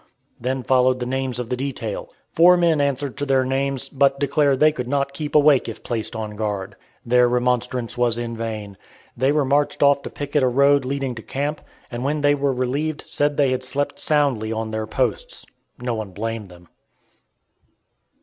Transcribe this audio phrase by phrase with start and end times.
[0.39, 2.09] then followed the names of the detail.
[2.33, 6.15] Four men answered to their names, but declared they could not keep awake if placed
[6.15, 6.75] on guard.
[7.05, 8.77] Their remonstrance was in vain.
[9.15, 11.61] They were marched off to picket a road leading to camp,
[11.91, 15.45] and when they were relieved, said they had slept soundly on their posts.
[15.79, 16.67] No one blamed them.